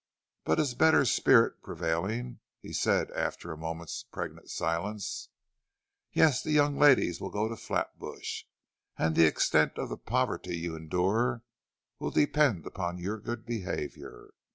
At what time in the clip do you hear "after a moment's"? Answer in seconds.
3.11-4.01